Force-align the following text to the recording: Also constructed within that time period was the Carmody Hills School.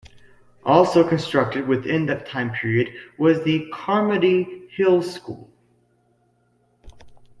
Also 0.63 1.07
constructed 1.07 1.67
within 1.67 2.07
that 2.07 2.25
time 2.25 2.49
period 2.53 2.91
was 3.19 3.43
the 3.43 3.69
Carmody 3.71 4.67
Hills 4.75 5.13
School. 5.13 5.51